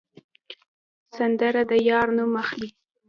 [1.15, 2.69] سندره د یار نوم اخلي